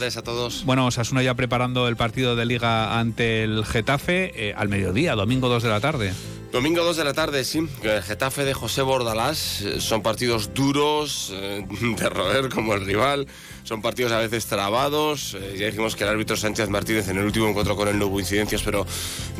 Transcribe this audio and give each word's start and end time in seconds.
Gracias 0.00 0.22
a 0.22 0.24
todos. 0.24 0.64
Bueno, 0.64 0.86
Osasuna 0.86 1.22
ya 1.22 1.34
preparando 1.34 1.86
el 1.86 1.94
partido 1.94 2.34
de 2.34 2.46
Liga 2.46 2.98
ante 2.98 3.44
el 3.44 3.66
Getafe 3.66 4.32
eh, 4.34 4.54
al 4.56 4.70
mediodía, 4.70 5.14
domingo 5.14 5.50
2 5.50 5.62
de 5.62 5.68
la 5.68 5.80
tarde. 5.80 6.14
Domingo 6.52 6.82
2 6.82 6.96
de 6.96 7.04
la 7.04 7.14
tarde, 7.14 7.44
sí. 7.44 7.68
El 7.84 8.02
Getafe 8.02 8.44
de 8.44 8.54
José 8.54 8.82
Bordalás 8.82 9.60
eh, 9.60 9.80
son 9.80 10.02
partidos 10.02 10.52
duros 10.52 11.30
eh, 11.32 11.64
de 11.96 12.08
roer 12.08 12.48
como 12.48 12.74
el 12.74 12.84
rival. 12.84 13.28
Son 13.62 13.80
partidos 13.82 14.10
a 14.10 14.18
veces 14.18 14.46
trabados. 14.46 15.36
Eh, 15.38 15.58
ya 15.60 15.66
dijimos 15.66 15.94
que 15.94 16.02
el 16.02 16.10
árbitro 16.10 16.36
Sánchez 16.36 16.68
Martínez 16.68 17.06
en 17.06 17.18
el 17.18 17.24
último 17.24 17.46
encuentro 17.48 17.76
con 17.76 17.86
él 17.86 18.00
no 18.00 18.08
hubo 18.08 18.18
incidencias, 18.18 18.62
pero 18.64 18.84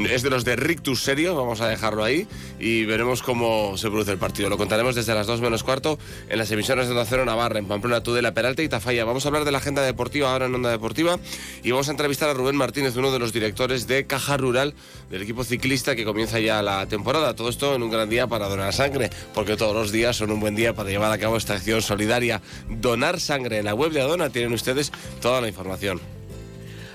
es 0.09 0.23
de 0.23 0.31
los 0.31 0.45
de 0.45 0.55
rictus 0.55 1.03
serio, 1.03 1.35
vamos 1.35 1.61
a 1.61 1.67
dejarlo 1.67 2.05
ahí 2.05 2.29
y 2.61 2.85
veremos 2.85 3.23
cómo 3.23 3.77
se 3.77 3.89
produce 3.89 4.13
el 4.13 4.19
partido. 4.19 4.49
Lo 4.49 4.57
contaremos 4.57 4.95
desde 4.95 5.13
las 5.13 5.27
2 5.27 5.41
menos 5.41 5.65
cuarto 5.65 5.99
en 6.29 6.39
las 6.39 6.49
emisiones 6.53 6.87
de 6.87 6.93
Onda 6.93 7.25
Navarra, 7.25 7.59
en 7.59 7.67
Pamplona, 7.67 8.05
Tudela, 8.05 8.35
Peralta 8.35 8.63
y 8.63 8.69
Tafalla. 8.69 9.05
Vamos 9.05 9.25
a 9.25 9.31
hablar 9.31 9.45
de 9.45 9.51
la 9.51 9.59
agenda 9.59 9.83
deportiva 9.83 10.31
ahora 10.31 10.47
en 10.47 10.55
Onda 10.55 10.71
Deportiva 10.71 11.19
y 11.65 11.73
vamos 11.73 11.89
a 11.89 11.91
entrevistar 11.91 12.29
a 12.29 12.35
Rubén 12.35 12.55
Martínez, 12.55 12.95
uno 12.97 13.11
de 13.11 13.19
los 13.19 13.33
directores 13.33 13.89
de 13.89 14.07
Caja 14.07 14.37
Rural 14.37 14.75
del 15.11 15.23
equipo 15.23 15.43
ciclista 15.43 15.97
que 15.97 16.05
comienza 16.05 16.39
ya 16.39 16.63
la 16.63 16.87
temporada. 16.87 17.00
Todo 17.03 17.49
esto 17.49 17.75
en 17.75 17.83
un 17.83 17.91
gran 17.91 18.09
día 18.09 18.27
para 18.27 18.49
donar 18.49 18.73
sangre, 18.73 19.11
porque 19.35 19.57
todos 19.57 19.75
los 19.75 19.93
días 19.93 20.17
son 20.17 20.31
un 20.31 20.41
buen 20.41 20.55
día 20.55 20.75
para 20.75 20.91
llevar 20.91 21.11
a 21.13 21.19
cabo 21.19 21.37
esta 21.37 21.55
acción 21.55 21.83
solidaria. 21.83 22.41
Donar 22.69 23.21
sangre 23.21 23.59
en 23.59 23.65
la 23.65 23.75
web 23.75 23.93
de 23.93 24.01
Adona 24.01 24.31
tienen 24.31 24.53
ustedes 24.53 24.93
toda 25.21 25.41
la 25.41 25.49
información. 25.49 26.01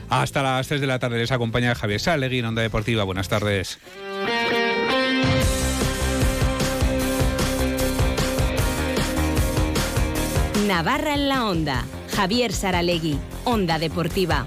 Hasta 0.09 0.43
las 0.43 0.67
3 0.67 0.81
de 0.81 0.87
la 0.87 0.99
tarde 0.99 1.17
les 1.17 1.31
acompaña 1.31 1.73
Javier 1.73 1.99
Salegui 1.99 2.39
en 2.39 2.45
Onda 2.45 2.61
Deportiva. 2.61 3.03
Buenas 3.03 3.29
tardes. 3.29 3.79
Navarra 10.67 11.13
en 11.13 11.29
la 11.29 11.45
Onda. 11.45 11.85
Javier 12.15 12.53
Saralegui, 12.53 13.17
Onda 13.43 13.77
Deportiva. 13.77 14.45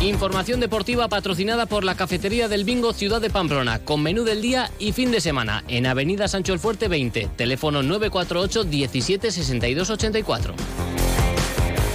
Información 0.00 0.60
deportiva 0.60 1.08
patrocinada 1.08 1.66
por 1.66 1.84
la 1.84 1.94
Cafetería 1.94 2.48
del 2.48 2.64
Bingo 2.64 2.94
Ciudad 2.94 3.20
de 3.20 3.28
Pamplona, 3.28 3.80
con 3.80 4.02
menú 4.02 4.24
del 4.24 4.40
día 4.40 4.70
y 4.78 4.92
fin 4.92 5.10
de 5.10 5.20
semana, 5.20 5.62
en 5.68 5.86
Avenida 5.86 6.26
Sancho 6.26 6.54
el 6.54 6.58
Fuerte 6.58 6.88
20, 6.88 7.28
teléfono 7.36 7.82
948 7.82 8.64
17 8.64 9.30
62 9.30 9.90
84. 9.90 10.54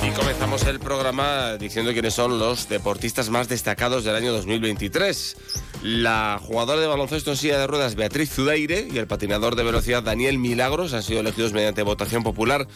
Y 0.08 0.12
comenzamos 0.12 0.68
el 0.68 0.80
programa 0.80 1.58
diciendo 1.58 1.94
quiénes 1.94 2.14
son 2.14 2.38
los 2.38 2.70
deportistas 2.70 3.32
más 3.32 3.50
destacados 3.50 4.04
del 4.04 4.16
año 4.16 4.34
2023. 4.34 5.38
La 5.82 6.40
jugadora 6.40 6.82
de 6.82 6.88
baloncesto 6.88 7.32
en 7.32 7.38
silla 7.38 7.58
de 7.58 7.66
ruedas 7.66 7.96
Beatriz 7.96 8.30
Zudaire 8.30 8.88
y 8.92 9.00
el 9.00 9.08
patinador 9.08 9.56
de 9.56 9.64
velocidad 9.64 10.04
Daniel 10.04 10.38
Milagros 10.38 10.94
han 10.94 11.02
sido 11.02 11.22
elegidos 11.22 11.54
mediante 11.54 11.82
votación 11.82 12.22
popular 12.22 12.68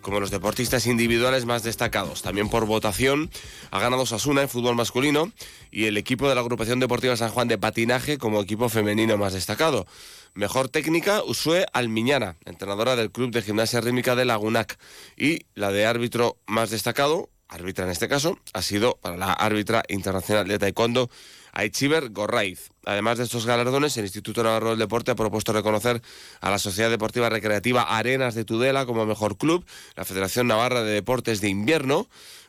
como 0.00 0.20
los 0.20 0.30
deportistas 0.30 0.86
individuales 0.86 1.44
más 1.44 1.62
destacados. 1.62 2.22
También 2.22 2.48
por 2.48 2.66
votación 2.66 3.30
ha 3.70 3.80
ganado 3.80 4.06
Sasuna 4.06 4.42
en 4.42 4.48
fútbol 4.48 4.74
masculino 4.74 5.32
y 5.70 5.84
el 5.86 5.96
equipo 5.96 6.28
de 6.28 6.34
la 6.34 6.40
agrupación 6.40 6.80
deportiva 6.80 7.16
San 7.16 7.30
Juan 7.30 7.48
de 7.48 7.58
patinaje 7.58 8.18
como 8.18 8.40
equipo 8.40 8.68
femenino 8.68 9.16
más 9.16 9.32
destacado. 9.32 9.86
Mejor 10.34 10.68
técnica, 10.68 11.22
Usue 11.24 11.66
Almiñana, 11.72 12.36
entrenadora 12.44 12.96
del 12.96 13.10
Club 13.10 13.32
de 13.32 13.42
Gimnasia 13.42 13.80
Rítmica 13.80 14.14
de 14.14 14.24
Lagunac. 14.24 14.78
Y 15.16 15.46
la 15.54 15.72
de 15.72 15.86
árbitro 15.86 16.38
más 16.46 16.70
destacado, 16.70 17.30
árbitra 17.48 17.84
en 17.84 17.90
este 17.90 18.08
caso, 18.08 18.38
ha 18.52 18.62
sido 18.62 18.98
para 19.02 19.16
la 19.16 19.32
árbitra 19.32 19.82
internacional 19.88 20.46
de 20.46 20.58
taekwondo, 20.58 21.10
Aichiber 21.52 22.10
Gorraiz. 22.10 22.70
Además 22.84 23.18
de 23.18 23.24
estos 23.24 23.46
galardones, 23.46 23.96
el 23.96 24.04
Instituto 24.04 24.42
Navarro 24.42 24.70
del 24.70 24.78
Deporte 24.78 25.10
ha 25.10 25.14
propuesto 25.14 25.52
reconocer 25.52 26.00
a 26.40 26.50
la 26.50 26.58
Sociedad 26.58 26.90
Deportiva 26.90 27.28
Recreativa 27.28 27.82
Arenas 27.82 28.34
de 28.34 28.44
Tudela 28.44 28.86
como 28.86 29.04
mejor 29.04 29.36
club, 29.36 29.64
la 29.94 30.04
Federación 30.04 30.46
Navarra 30.46 30.82
de 30.82 30.92
Deportes 30.92 31.40
de 31.40 31.48
Invierno, 31.48 32.08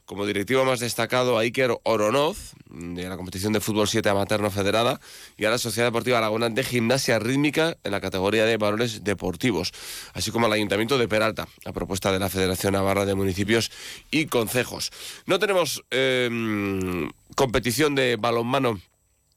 como 0.10 0.26
directivo 0.26 0.66
más 0.66 0.80
destacado 0.80 1.38
a 1.38 1.42
Iker 1.42 1.78
Oronoz, 1.84 2.54
de 2.72 3.08
la 3.08 3.16
competición 3.16 3.54
de 3.54 3.60
fútbol 3.60 3.88
7 3.88 4.10
amateur 4.10 4.42
no 4.42 4.50
federada, 4.50 5.00
y 5.38 5.46
a 5.46 5.52
la 5.52 5.60
Sociedad 5.60 5.86
Deportiva 5.86 6.20
Laguna 6.20 6.50
de 6.50 6.64
Gimnasia 6.64 7.20
Rítmica 7.20 7.78
en 7.84 7.92
la 7.92 8.02
categoría 8.02 8.46
de 8.46 8.58
valores 8.58 9.04
deportivos, 9.04 9.72
así 10.14 10.32
como 10.32 10.48
al 10.48 10.54
Ayuntamiento 10.54 10.98
de 10.98 11.08
Peralta, 11.08 11.48
a 11.64 11.74
propuesta 11.74 12.12
de 12.12 12.18
la 12.18 12.28
Federación 12.28 12.74
Navarra 12.74 13.06
de 13.06 13.14
Municipios 13.14 13.72
y 14.10 14.26
Concejos. 14.26 14.92
No 15.28 15.38
tenemos 15.38 15.84
eh, 15.92 17.08
competición 17.36 17.94
de 17.94 18.16
balonmano 18.16 18.82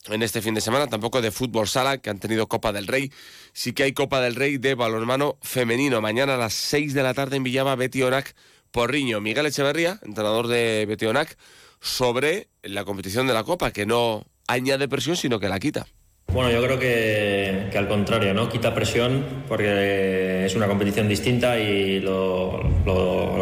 en 0.09 0.23
este 0.23 0.43
fin 0.43 0.55
de 0.55 0.61
semana, 0.61 0.87
tampoco 0.87 1.21
de 1.21 1.31
fútbol 1.31 1.69
sala, 1.69 1.99
que 1.99 2.11
han 2.11 2.19
tenido 2.19 2.49
Copa 2.49 2.73
del 2.73 2.87
Rey. 2.87 3.13
Sí 3.53 3.73
que 3.73 3.85
hay 3.85 3.93
Copa 3.93 4.21
del 4.21 4.35
Rey 4.35 4.59
de 4.59 4.75
balonmano 4.75 5.39
femenino. 5.43 6.01
Mañana 6.01 6.35
a 6.35 6.39
las 6.39 6.55
6 6.55 6.95
de 6.95 7.03
la 7.03 7.15
tarde 7.15 7.37
en 7.37 7.45
Villaba, 7.45 7.77
Betty 7.77 8.03
Onac 8.03 8.35
Porriño, 8.73 9.21
Miguel 9.21 9.47
Echeverría, 9.47 10.01
entrenador 10.03 10.49
de 10.49 10.87
Betionac, 10.89 11.37
sobre 11.81 12.49
la 12.63 12.85
competición 12.85 13.27
de 13.27 13.35
la 13.35 13.45
Copa, 13.45 13.71
que 13.71 13.87
no 13.87 14.25
añade 14.49 14.89
presión, 14.89 15.17
sino 15.17 15.39
que 15.39 15.49
la 15.49 15.61
quita. 15.61 15.87
Bueno, 16.33 16.51
yo 16.51 16.63
creo 16.63 16.79
que, 16.79 17.77
al 17.77 17.89
contrario, 17.89 18.33
¿no? 18.33 18.49
Quita 18.49 18.75
presión 18.75 19.45
porque 19.47 20.47
es 20.47 20.55
una 20.55 20.67
competición 20.67 21.07
distinta 21.07 21.59
y 21.59 22.01
lo, 22.01 22.63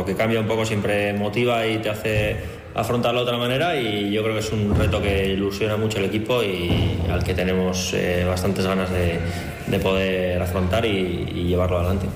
que 0.04 0.16
cambia 0.16 0.40
un 0.40 0.48
poco 0.48 0.66
siempre 0.66 1.12
motiva 1.12 1.64
y 1.66 1.78
te 1.78 1.90
hace 1.90 2.36
afrontarlo 2.74 3.20
de 3.20 3.24
otra 3.24 3.38
manera 3.38 3.76
y 3.80 4.10
yo 4.10 4.22
creo 4.22 4.34
que 4.34 4.40
es 4.40 4.52
un 4.52 4.74
reto 4.76 5.00
que 5.02 5.28
ilusiona 5.28 5.76
mucho 5.76 5.98
el 5.98 6.04
equipo 6.04 6.42
y 6.42 6.98
al 7.10 7.24
que 7.24 7.34
tenemos 7.34 7.92
eh, 7.94 8.24
bastantes 8.26 8.64
ganas 8.66 8.90
de, 8.90 9.18
de, 9.66 9.78
poder 9.78 10.40
afrontar 10.40 10.84
y, 10.84 11.28
y 11.34 11.44
llevarlo 11.44 11.78
adelante. 11.78 12.06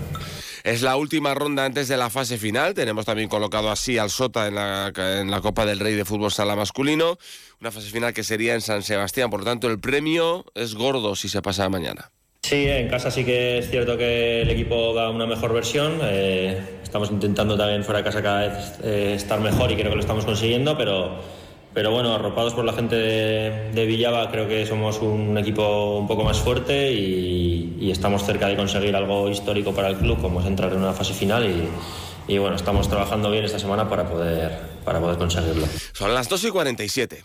Es 0.64 0.80
la 0.80 0.96
última 0.96 1.34
ronda 1.34 1.66
antes 1.66 1.88
de 1.88 1.98
la 1.98 2.08
fase 2.08 2.38
final. 2.38 2.72
Tenemos 2.72 3.04
también 3.04 3.28
colocado 3.28 3.70
así 3.70 3.98
al 3.98 4.08
Sota 4.08 4.48
en 4.48 4.54
la, 4.54 4.92
en 4.96 5.30
la 5.30 5.42
Copa 5.42 5.66
del 5.66 5.78
Rey 5.78 5.94
de 5.94 6.06
Fútbol 6.06 6.32
Sala 6.32 6.56
Masculino. 6.56 7.18
Una 7.60 7.70
fase 7.70 7.90
final 7.90 8.14
que 8.14 8.24
sería 8.24 8.54
en 8.54 8.62
San 8.62 8.82
Sebastián. 8.82 9.28
Por 9.28 9.40
lo 9.40 9.44
tanto, 9.44 9.68
el 9.68 9.78
premio 9.78 10.46
es 10.54 10.74
gordo 10.74 11.16
si 11.16 11.28
se 11.28 11.42
pasa 11.42 11.68
mañana. 11.68 12.10
Sí, 12.44 12.66
en 12.68 12.88
casa 12.88 13.10
sí 13.10 13.24
que 13.24 13.56
es 13.56 13.70
cierto 13.70 13.96
que 13.96 14.42
el 14.42 14.50
equipo 14.50 14.92
da 14.92 15.08
una 15.08 15.24
mejor 15.24 15.54
versión. 15.54 15.98
Eh, 16.02 16.60
estamos 16.82 17.10
intentando 17.10 17.56
también 17.56 17.82
fuera 17.84 18.00
de 18.00 18.04
casa 18.04 18.22
cada 18.22 18.40
vez 18.42 18.80
eh, 18.82 19.14
estar 19.16 19.40
mejor 19.40 19.72
y 19.72 19.76
creo 19.76 19.88
que 19.88 19.94
lo 19.94 20.02
estamos 20.02 20.26
consiguiendo, 20.26 20.76
pero 20.76 21.22
pero 21.72 21.90
bueno, 21.90 22.14
arropados 22.14 22.52
por 22.52 22.66
la 22.66 22.74
gente 22.74 22.96
de, 22.96 23.70
de, 23.72 23.86
Villaba, 23.86 24.30
creo 24.30 24.46
que 24.46 24.66
somos 24.66 24.98
un 25.00 25.38
equipo 25.38 25.96
un 25.98 26.06
poco 26.06 26.22
más 26.22 26.38
fuerte 26.38 26.92
y, 26.92 27.78
y, 27.80 27.90
estamos 27.90 28.24
cerca 28.24 28.46
de 28.46 28.56
conseguir 28.56 28.94
algo 28.94 29.30
histórico 29.30 29.74
para 29.74 29.88
el 29.88 29.96
club, 29.96 30.20
como 30.20 30.40
es 30.40 30.46
entrar 30.46 30.70
en 30.72 30.80
una 30.80 30.92
fase 30.92 31.14
final 31.14 31.46
y, 31.48 32.32
y 32.34 32.38
bueno, 32.38 32.56
estamos 32.56 32.88
trabajando 32.90 33.30
bien 33.30 33.44
esta 33.44 33.58
semana 33.58 33.88
para 33.88 34.06
poder, 34.06 34.52
para 34.84 35.00
poder 35.00 35.16
conseguirlo. 35.16 35.66
Son 35.94 36.12
las 36.12 36.28
2 36.28 36.44
y 36.44 36.50
47. 36.50 37.24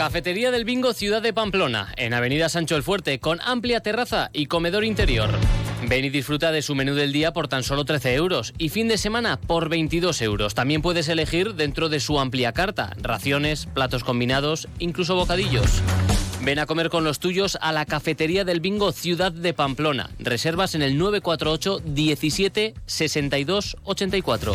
Cafetería 0.00 0.50
del 0.50 0.64
Bingo 0.64 0.94
Ciudad 0.94 1.20
de 1.20 1.34
Pamplona, 1.34 1.92
en 1.98 2.14
Avenida 2.14 2.48
Sancho 2.48 2.74
el 2.74 2.82
Fuerte, 2.82 3.20
con 3.20 3.38
amplia 3.42 3.80
terraza 3.80 4.30
y 4.32 4.46
comedor 4.46 4.82
interior. 4.82 5.28
Ven 5.90 6.06
y 6.06 6.08
disfruta 6.08 6.52
de 6.52 6.62
su 6.62 6.74
menú 6.74 6.94
del 6.94 7.12
día 7.12 7.34
por 7.34 7.48
tan 7.48 7.62
solo 7.62 7.84
13 7.84 8.14
euros 8.14 8.54
y 8.56 8.70
fin 8.70 8.88
de 8.88 8.96
semana 8.96 9.38
por 9.38 9.68
22 9.68 10.22
euros. 10.22 10.54
También 10.54 10.80
puedes 10.80 11.06
elegir 11.10 11.52
dentro 11.52 11.90
de 11.90 12.00
su 12.00 12.18
amplia 12.18 12.52
carta, 12.52 12.96
raciones, 13.02 13.66
platos 13.66 14.02
combinados, 14.02 14.68
incluso 14.78 15.16
bocadillos. 15.16 15.82
Ven 16.42 16.60
a 16.60 16.64
comer 16.64 16.88
con 16.88 17.04
los 17.04 17.18
tuyos 17.18 17.58
a 17.60 17.70
la 17.70 17.84
Cafetería 17.84 18.46
del 18.46 18.60
Bingo 18.60 18.92
Ciudad 18.92 19.32
de 19.32 19.52
Pamplona. 19.52 20.08
Reservas 20.18 20.74
en 20.74 20.80
el 20.80 20.96
948 20.96 21.80
17 21.84 22.72
62 22.86 23.76
84. 23.84 24.54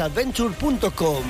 adventure.com. 0.00 1.24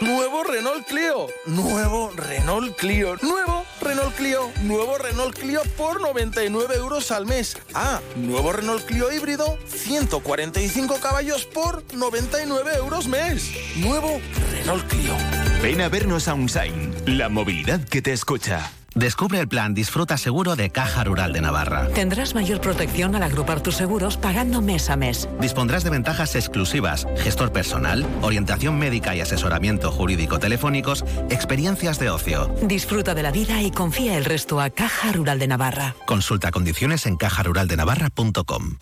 Nuevo 0.00 0.44
Renault 0.44 0.86
Clio, 0.86 1.26
nuevo 1.46 2.10
Renault 2.14 2.76
Clio, 2.76 3.16
nuevo 3.22 3.64
Renault 3.80 4.14
Clio, 4.14 4.50
nuevo 4.62 4.98
Renault 4.98 5.38
Clio 5.38 5.62
por 5.76 6.00
99 6.00 6.74
euros 6.76 7.10
al 7.10 7.24
mes. 7.24 7.56
Ah, 7.72 8.00
nuevo 8.16 8.52
Renault 8.52 8.84
Clio 8.84 9.10
híbrido, 9.10 9.56
145 9.66 10.98
caballos 11.00 11.46
por 11.46 11.82
99 11.94 12.72
euros 12.76 13.08
mes. 13.08 13.50
Nuevo 13.76 14.20
Renault 14.52 14.86
Clio. 14.88 15.14
Ven 15.62 15.80
a 15.80 15.88
vernos 15.88 16.28
a 16.28 16.34
Unsign, 16.34 16.94
la 17.06 17.30
movilidad 17.30 17.82
que 17.84 18.02
te 18.02 18.12
escucha. 18.12 18.70
Descubre 18.94 19.40
el 19.40 19.48
plan 19.48 19.74
Disfruta 19.74 20.16
Seguro 20.16 20.54
de 20.54 20.70
Caja 20.70 21.02
Rural 21.02 21.32
de 21.32 21.40
Navarra. 21.40 21.88
Tendrás 21.88 22.34
mayor 22.36 22.60
protección 22.60 23.16
al 23.16 23.24
agrupar 23.24 23.60
tus 23.60 23.74
seguros 23.74 24.16
pagando 24.16 24.62
mes 24.62 24.88
a 24.88 24.96
mes. 24.96 25.28
Dispondrás 25.40 25.82
de 25.82 25.90
ventajas 25.90 26.36
exclusivas, 26.36 27.06
gestor 27.16 27.52
personal, 27.52 28.06
orientación 28.22 28.78
médica 28.78 29.16
y 29.16 29.20
asesoramiento 29.20 29.90
jurídico 29.90 30.38
telefónicos, 30.38 31.04
experiencias 31.28 31.98
de 31.98 32.10
ocio. 32.10 32.54
Disfruta 32.62 33.14
de 33.14 33.24
la 33.24 33.32
vida 33.32 33.62
y 33.62 33.72
confía 33.72 34.16
el 34.16 34.24
resto 34.24 34.60
a 34.60 34.70
Caja 34.70 35.10
Rural 35.10 35.40
de 35.40 35.48
Navarra. 35.48 35.96
Consulta 36.06 36.52
condiciones 36.52 37.06
en 37.06 37.16
cajaruraldenavarra.com. 37.16 38.76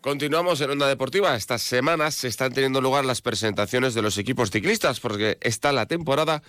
Continuamos 0.00 0.60
en 0.60 0.70
Onda 0.70 0.86
Deportiva. 0.86 1.34
Estas 1.34 1.62
semanas 1.62 2.14
se 2.14 2.28
están 2.28 2.52
teniendo 2.52 2.82
lugar 2.82 3.06
las 3.06 3.22
presentaciones 3.22 3.94
de 3.94 4.02
los 4.02 4.18
equipos 4.18 4.50
ciclistas 4.50 5.00
porque 5.00 5.38
está 5.40 5.72
la 5.72 5.86
temporada 5.86 6.42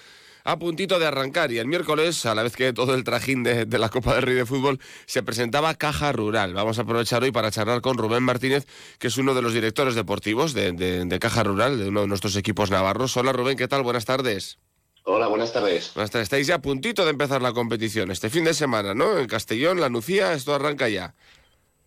a 0.46 0.60
puntito 0.60 1.00
de 1.00 1.08
arrancar 1.08 1.52
y 1.52 1.58
el 1.58 1.66
miércoles, 1.68 2.26
a 2.28 2.36
la 2.36 2.44
vez 2.44 2.56
que 2.56 2.72
todo 2.72 2.94
el 2.94 3.04
trajín 3.04 3.44
de, 3.44 3.66
la 3.66 3.90
Copa 3.90 4.14
del 4.14 4.22
Rey 4.22 4.36
de 4.36 4.46
Fútbol, 4.46 4.80
se 5.08 5.24
presentaba 5.24 5.74
Caja 5.74 6.12
Rural. 6.12 6.54
Vamos 6.54 6.78
a 6.78 6.84
aprovechar 6.84 7.24
hoy 7.24 7.32
para 7.32 7.50
charlar 7.50 7.82
con 7.82 7.98
Rubén 7.98 8.22
Martínez, 8.22 8.68
que 9.00 9.08
es 9.08 9.18
uno 9.18 9.34
de 9.34 9.42
los 9.42 9.54
directores 9.54 9.96
deportivos 9.96 10.54
de, 10.54 11.18
Caja 11.20 11.44
Rural, 11.44 11.80
de 11.80 11.90
uno 11.90 12.02
de 12.02 12.08
nuestros 12.08 12.36
equipos 12.36 12.70
navarros. 12.70 13.18
Hola 13.18 13.34
Rubén, 13.34 13.58
¿qué 13.58 13.68
tal? 13.68 13.82
Buenas 13.82 14.06
tardes. 14.06 14.60
Hola, 15.04 15.28
buenas 15.28 15.52
tardes. 15.52 15.92
Buenas 15.96 16.12
tardes. 16.12 16.26
Estáis 16.26 16.46
ya 16.46 16.56
a 16.56 16.62
puntito 16.62 17.04
de 17.06 17.12
empezar 17.12 17.42
la 17.42 17.52
competición, 17.52 18.12
este 18.12 18.30
fin 18.30 18.44
de 18.44 18.54
semana, 18.54 18.94
¿no? 18.94 19.18
En 19.18 19.26
Castellón, 19.26 19.82
La 19.82 19.90
Nucía, 19.90 20.34
esto 20.34 20.54
arranca 20.54 20.90
ya. 20.90 21.16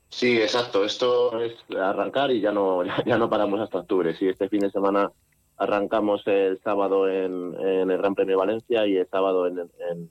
Sí, 0.08 0.36
exacto. 0.36 0.84
Esto 0.84 1.40
es 1.40 1.54
arrancar 1.80 2.32
y 2.32 2.40
ya 2.40 2.50
no, 2.50 2.82
ya 3.06 3.18
no 3.18 3.30
paramos 3.30 3.60
hasta 3.60 3.78
octubre. 3.78 4.16
Sí, 4.18 4.26
este 4.26 4.48
fin 4.48 4.60
de 4.60 4.70
semana 4.72 5.12
arrancamos 5.58 6.22
el 6.26 6.60
sábado 6.62 7.08
en, 7.08 7.54
el 7.60 7.98
Gran 7.98 8.14
Premio 8.14 8.38
Valencia 8.38 8.86
y 8.86 8.96
el 8.96 9.08
sábado 9.08 9.46
en, 9.46 9.58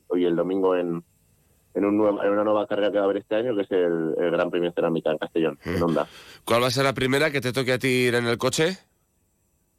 hoy 0.08 0.26
el 0.26 0.36
domingo 0.36 0.76
en, 0.76 1.04
en, 1.74 1.86
un 1.86 2.20
en, 2.22 2.32
una 2.32 2.44
nueva 2.44 2.68
carrera 2.68 2.92
que 2.92 2.98
va 2.98 3.04
a 3.04 3.06
haber 3.06 3.18
este 3.18 3.36
año, 3.36 3.56
que 3.56 3.62
es 3.62 3.72
el, 3.72 4.16
Gran 4.32 4.52
Premio 4.52 4.72
Cerámica 4.74 5.12
en 5.12 5.18
Castellón, 5.18 5.58
en 5.64 5.82
Honda. 5.82 6.08
¿Cuál 6.44 6.64
va 6.64 6.68
a 6.68 6.72
ser 6.72 6.84
la 6.84 6.94
primera 6.94 7.32
que 7.32 7.42
te 7.42 7.54
toque 7.54 7.74
a 7.74 7.80
ti 7.80 7.88
ir 7.88 8.16
en 8.16 8.28
el 8.28 8.38
coche? 8.38 8.78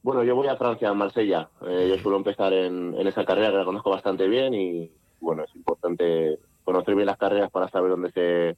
Bueno, 0.02 0.22
yo 0.22 0.34
voy 0.34 0.48
a 0.48 0.56
Francia, 0.56 0.88
a 0.88 0.94
Marsella. 0.94 1.50
Eh, 1.66 1.88
yo 1.90 2.00
suelo 2.00 2.16
empezar 2.16 2.52
en, 2.52 2.94
esa 3.06 3.24
carrera 3.24 3.50
que 3.50 3.58
la 3.58 3.64
conozco 3.64 3.90
bastante 3.90 4.26
bien 4.26 4.54
y, 4.54 4.90
bueno, 5.20 5.44
es 5.44 5.54
importante 5.54 6.38
conocer 6.64 6.94
bien 6.94 7.06
las 7.06 7.18
carreras 7.18 7.50
para 7.50 7.68
saber 7.68 7.90
dónde 7.90 8.12
se 8.12 8.56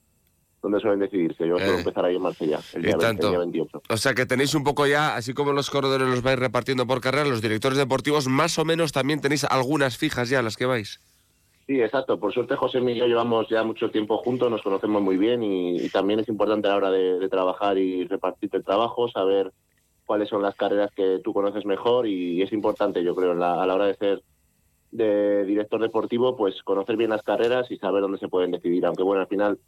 donde 0.63 0.81
suelen 0.81 1.01
decidirse. 1.01 1.47
Yo 1.47 1.59
suelo 1.59 1.75
eh, 1.75 1.79
empezar 1.79 2.05
ahí 2.05 2.17
en 2.17 2.23
Marsella, 2.23 2.61
el 2.75 2.83
día, 2.83 2.97
28. 2.97 3.83
O 3.89 3.97
sea 3.97 4.15
que 4.15 4.27
tenéis 4.27 4.55
un 4.55 4.65
poco 4.65 4.87
ya, 4.87 5.17
así 5.17 5.33
como 5.33 5.53
los 5.53 5.71
corredores 5.71 6.09
los 6.09 6.23
vais 6.23 6.39
repartiendo 6.39 6.87
por 6.87 7.01
carrera, 7.01 7.25
los 7.25 7.43
directores 7.43 7.79
deportivos 7.79 8.29
más 8.29 8.59
o 8.59 8.65
menos 8.65 8.93
también 8.93 9.21
tenéis 9.21 9.45
algunas 9.45 9.97
fijas 9.97 10.29
ya 10.29 10.43
las 10.43 10.57
que 10.57 10.67
vais. 10.67 11.01
Sí, 11.67 11.81
exacto. 11.81 12.19
Por 12.19 12.33
suerte 12.33 12.57
José 12.57 12.79
y 12.81 12.95
yo 12.97 13.07
llevamos 13.07 13.49
ya 13.49 13.63
mucho 13.63 13.91
tiempo 13.91 14.19
juntos, 14.19 14.51
nos 14.51 14.63
conocemos 14.63 15.03
muy 15.03 15.17
bien 15.17 15.43
y, 15.43 15.89
también 15.91 16.21
es 16.21 16.29
importante 16.29 16.69
a 16.69 16.73
la 16.73 16.77
hora 16.77 16.91
de, 16.91 17.29
trabajar 17.29 17.79
y 17.79 18.05
repartir 18.07 18.51
el 18.53 18.65
trabajo, 18.65 19.09
saber 19.09 19.53
cuáles 20.05 20.29
son 20.29 20.43
las 20.43 20.57
carreras 20.57 20.91
que 20.95 21.21
tú 21.23 21.33
conoces 21.33 21.65
mejor 21.65 22.07
y, 22.07 22.43
es 22.43 22.53
importante, 22.53 23.05
yo 23.05 23.15
creo, 23.15 23.33
a 23.33 23.67
la 23.67 23.75
hora 23.75 23.87
de 23.87 23.95
ser 23.95 24.23
de 24.91 25.45
director 25.45 25.81
deportivo, 25.81 26.37
pues 26.37 26.63
conocer 26.65 26.97
bien 26.97 27.11
las 27.11 27.23
carreras 27.23 27.71
y 27.71 27.77
saber 27.77 28.03
dónde 28.03 28.19
se 28.19 28.29
pueden 28.29 28.51
decidir. 28.51 28.85
Aunque 28.87 29.03
bueno, 29.03 29.23
al 29.23 29.29
final 29.29 29.59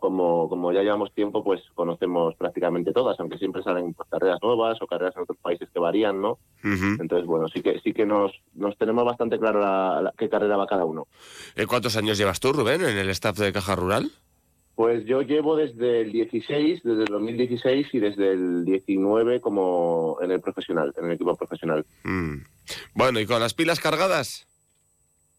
como, 0.00 0.48
como 0.48 0.72
ya 0.72 0.82
llevamos 0.82 1.12
tiempo, 1.12 1.42
pues 1.42 1.62
conocemos 1.74 2.34
prácticamente 2.36 2.92
todas, 2.92 3.18
aunque 3.20 3.38
siempre 3.38 3.62
salen 3.62 3.94
pues, 3.94 4.08
carreras 4.08 4.38
nuevas 4.42 4.80
o 4.80 4.86
carreras 4.86 5.16
en 5.16 5.22
otros 5.22 5.38
países 5.38 5.68
que 5.72 5.78
varían, 5.78 6.20
¿no? 6.20 6.38
Entonces, 6.62 7.26
bueno, 7.26 7.46
sí 7.48 7.62
que 7.62 7.78
sí 7.80 7.92
que 7.92 8.04
nos, 8.04 8.32
nos 8.54 8.76
tenemos 8.76 9.04
bastante 9.04 9.38
claro 9.38 9.60
la, 9.60 10.12
qué 10.18 10.28
carrera 10.28 10.56
va 10.56 10.66
cada 10.66 10.84
uno. 10.84 11.06
Eh, 11.54 11.66
¿Cuántos 11.66 11.96
años 11.96 12.18
llevas 12.18 12.40
tú, 12.40 12.52
Rubén, 12.52 12.82
en 12.82 12.98
el 12.98 13.10
staff 13.10 13.38
de 13.38 13.52
Caja 13.52 13.76
Rural? 13.76 14.10
Pues 14.74 15.06
yo 15.06 15.22
llevo 15.22 15.56
desde 15.56 16.02
el 16.02 16.12
16, 16.12 16.82
desde 16.82 17.02
el 17.02 17.08
2016 17.08 17.86
y 17.92 17.98
desde 17.98 18.32
el 18.32 18.64
19 18.64 19.40
como 19.40 20.18
en 20.20 20.32
el 20.32 20.40
profesional, 20.40 20.92
en 20.98 21.06
el 21.06 21.12
equipo 21.12 21.34
profesional. 21.34 21.86
Mm. 22.04 22.38
Bueno, 22.94 23.20
¿y 23.20 23.26
con 23.26 23.40
las 23.40 23.54
pilas 23.54 23.80
cargadas? 23.80 24.46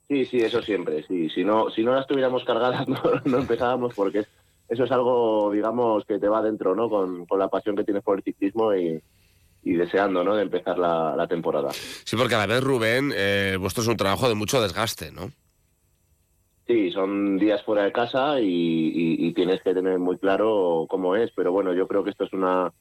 Sí, 0.07 0.25
sí, 0.25 0.37
eso 0.37 0.61
siempre, 0.61 1.03
sí. 1.07 1.29
Si 1.29 1.43
no, 1.43 1.69
si 1.69 1.83
no 1.83 1.93
las 1.93 2.07
tuviéramos 2.07 2.45
cargadas 2.45 2.87
no, 2.87 3.01
no 3.25 3.37
empezábamos 3.39 3.93
porque 3.93 4.19
es 4.19 4.27
eso 4.69 4.83
es 4.83 4.91
algo, 4.91 5.51
digamos, 5.51 6.03
que 6.05 6.19
te 6.19 6.27
va 6.27 6.41
dentro, 6.41 6.75
¿no? 6.75 6.89
Con, 6.89 7.25
la 7.37 7.47
pasión 7.47 7.75
que 7.75 7.83
tienes 7.83 8.03
por 8.03 8.17
el 8.17 8.23
ciclismo 8.23 8.75
y, 8.75 9.01
deseando, 9.63 10.23
¿no? 10.23 10.35
De 10.35 10.43
empezar 10.43 10.77
la, 10.77 11.27
temporada. 11.27 11.71
Sí, 11.71 12.15
porque 12.15 12.35
a 12.35 12.39
la 12.39 12.47
vez, 12.47 12.63
Rubén, 12.63 13.11
eh, 13.15 13.57
vuestro 13.59 13.83
es 13.83 13.89
un 13.89 13.97
trabajo 13.97 14.27
de 14.27 14.35
mucho 14.35 14.61
desgaste, 14.61 15.11
¿no? 15.11 15.31
Sí, 16.67 16.91
son 16.91 17.37
días 17.37 17.63
fuera 17.63 17.83
de 17.83 17.93
casa 17.93 18.39
y, 18.41 19.31
tienes 19.33 19.61
que 19.61 19.73
tener 19.73 19.99
muy 19.99 20.17
claro 20.17 20.85
cómo 20.89 21.15
es, 21.15 21.31
pero 21.35 21.51
bueno, 21.51 21.73
yo 21.73 21.87
creo 21.87 22.03
que 22.03 22.09
esto 22.09 22.25
es 22.25 22.33
una, 22.33 22.73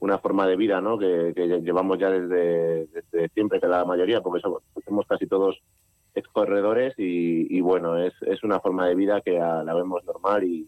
una 0.00 0.18
forma 0.18 0.46
de 0.46 0.56
vida, 0.56 0.80
¿no? 0.80 0.98
Que, 0.98 1.32
llevamos 1.62 1.98
ya 1.98 2.10
desde, 2.10 2.86
desde, 2.86 3.28
siempre, 3.34 3.60
que 3.60 3.66
la 3.66 3.84
mayoría, 3.84 4.22
porque 4.22 4.40
somos, 4.40 4.62
somos 4.84 5.06
casi 5.06 5.26
todos 5.26 5.60
ex 6.14 6.26
corredores 6.30 6.94
y, 6.96 7.54
y, 7.56 7.60
bueno, 7.60 7.98
es, 7.98 8.14
es 8.22 8.42
una 8.42 8.58
forma 8.58 8.88
de 8.88 8.94
vida 8.94 9.20
que 9.20 9.32
la 9.32 9.74
vemos 9.74 10.02
normal 10.04 10.44
y, 10.44 10.66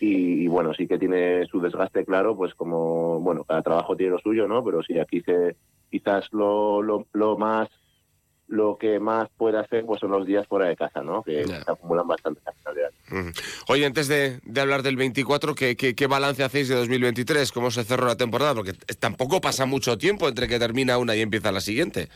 y, 0.00 0.46
bueno, 0.48 0.74
sí 0.74 0.86
que 0.86 0.98
tiene 0.98 1.46
su 1.46 1.60
desgaste 1.60 2.04
claro, 2.04 2.36
pues 2.36 2.54
como, 2.54 3.20
bueno, 3.20 3.44
cada 3.44 3.62
trabajo 3.62 3.96
tiene 3.96 4.12
lo 4.12 4.18
suyo, 4.18 4.46
¿no? 4.48 4.64
Pero 4.64 4.82
sí, 4.82 4.98
aquí 4.98 5.20
se, 5.20 5.56
quizás 5.90 6.26
lo, 6.32 6.82
lo, 6.82 7.06
lo 7.12 7.38
más, 7.38 7.68
lo 8.48 8.76
que 8.76 8.98
más 8.98 9.28
puede 9.36 9.58
hacer, 9.58 9.86
pues 9.86 10.00
son 10.00 10.10
los 10.10 10.26
días 10.26 10.46
fuera 10.46 10.66
de 10.66 10.76
casa, 10.76 11.02
¿no? 11.02 11.22
Que 11.22 11.46
se 11.46 11.54
acumulan 11.66 12.06
bastante. 12.06 12.40
Oye, 13.68 13.86
antes 13.86 14.08
de, 14.08 14.40
de, 14.44 14.60
hablar 14.60 14.82
del 14.82 14.96
24, 14.96 15.54
¿qué, 15.54 15.76
¿qué, 15.76 15.94
qué, 15.94 16.06
balance 16.06 16.42
hacéis 16.42 16.68
de 16.68 16.74
2023? 16.74 17.52
¿Cómo 17.52 17.70
se 17.70 17.84
cerró 17.84 18.06
la 18.06 18.16
temporada? 18.16 18.54
Porque 18.54 18.72
tampoco 18.98 19.40
pasa 19.40 19.66
mucho 19.66 19.96
tiempo 19.96 20.28
entre 20.28 20.48
que 20.48 20.58
termina 20.58 20.98
una 20.98 21.14
y 21.14 21.20
empieza 21.20 21.52
la 21.52 21.60
siguiente. 21.60 22.08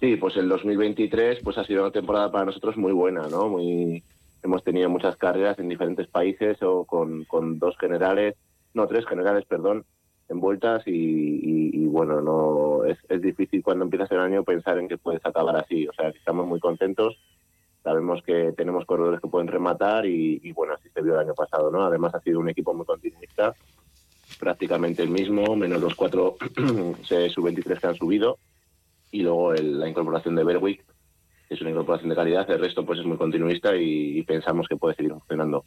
Sí, 0.00 0.16
pues 0.16 0.36
el 0.36 0.48
2023 0.48 1.40
pues 1.42 1.56
ha 1.58 1.64
sido 1.64 1.82
una 1.82 1.92
temporada 1.92 2.30
para 2.30 2.44
nosotros 2.44 2.76
muy 2.76 2.92
buena, 2.92 3.28
¿no? 3.28 3.48
Muy 3.48 4.02
hemos 4.46 4.64
tenido 4.64 4.88
muchas 4.88 5.16
carreras 5.16 5.58
en 5.58 5.68
diferentes 5.68 6.06
países 6.06 6.62
o 6.62 6.84
con, 6.84 7.26
dos 7.58 7.76
generales, 7.78 8.36
no, 8.74 8.86
tres 8.86 9.04
generales, 9.06 9.44
perdón, 9.44 9.84
envueltas 10.28 10.86
y, 10.86 11.70
y, 11.72 11.86
bueno, 11.86 12.20
no 12.20 12.84
es, 12.84 12.98
difícil 13.20 13.62
cuando 13.62 13.84
empiezas 13.84 14.10
el 14.12 14.20
año 14.20 14.44
pensar 14.44 14.78
en 14.78 14.88
que 14.88 14.98
puedes 14.98 15.24
acabar 15.24 15.56
así. 15.56 15.86
O 15.88 15.92
sea, 15.92 16.08
estamos 16.08 16.46
muy 16.46 16.60
contentos. 16.60 17.18
Sabemos 17.82 18.22
que 18.22 18.52
tenemos 18.56 18.84
corredores 18.84 19.20
que 19.20 19.28
pueden 19.28 19.48
rematar 19.48 20.06
y, 20.06 20.52
bueno, 20.52 20.74
así 20.74 20.88
se 20.90 21.02
vio 21.02 21.14
el 21.14 21.20
año 21.20 21.34
pasado, 21.34 21.70
¿no? 21.70 21.84
Además 21.84 22.14
ha 22.14 22.20
sido 22.20 22.40
un 22.40 22.48
equipo 22.48 22.74
muy 22.74 22.86
continuista, 22.86 23.54
prácticamente 24.40 25.02
el 25.02 25.10
mismo, 25.10 25.54
menos 25.56 25.80
los 25.80 25.94
cuatro 25.94 26.36
sub-23 26.56 27.80
que 27.80 27.86
han 27.86 27.94
subido 27.94 28.38
y 29.10 29.22
luego 29.22 29.54
la 29.54 29.88
incorporación 29.88 30.34
de 30.34 30.44
Berwick 30.44 30.84
una 31.66 31.72
incorporación 31.72 32.10
de 32.10 32.16
calidad, 32.16 32.48
el 32.50 32.60
resto 32.60 32.86
pues 32.86 33.00
es 33.00 33.06
muy 33.06 33.16
continuista 33.16 33.76
y, 33.76 34.22
pensamos 34.22 34.66
que 34.68 34.76
puede 34.76 34.94
seguir 34.94 35.12
funcionando. 35.12 35.64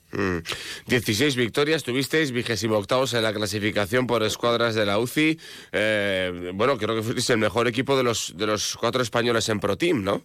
16 0.88 1.36
mm. 1.36 1.40
victorias, 1.40 1.84
tuvisteis 1.84 2.32
vigésimo 2.32 2.78
octavos 2.78 3.14
en 3.14 3.24
la 3.24 3.34
clasificación 3.34 4.08
por 4.08 4.24
escuadras 4.24 4.76
de 4.76 4.86
la 4.86 5.00
UCI. 5.00 5.38
Eh, 5.72 6.52
bueno, 6.54 6.78
creo 6.78 6.96
que 6.96 7.04
fuisteis 7.04 7.30
el 7.32 7.38
mejor 7.38 7.68
equipo 7.68 7.98
de 7.98 8.04
los, 8.04 8.36
de 8.38 8.48
los 8.48 8.78
cuatro 8.78 9.02
españoles 9.02 9.48
en 9.50 9.60
Pro 9.60 9.78
Team, 9.78 10.04
¿no? 10.04 10.22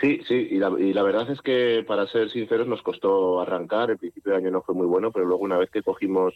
Sí, 0.00 0.20
sí, 0.28 0.48
y 0.52 0.58
la, 0.58 0.72
y 0.78 0.92
la 0.92 1.02
verdad 1.02 1.28
es 1.30 1.40
que 1.42 1.84
para 1.86 2.06
ser 2.06 2.30
sinceros 2.30 2.68
nos 2.68 2.82
costó 2.82 3.40
arrancar, 3.40 3.90
el 3.90 3.98
principio 3.98 4.32
de 4.32 4.38
año 4.38 4.50
no 4.50 4.62
fue 4.62 4.74
muy 4.74 4.86
bueno, 4.86 5.10
pero 5.10 5.26
luego 5.26 5.42
una 5.42 5.58
vez 5.58 5.70
que 5.70 5.82
cogimos 5.82 6.34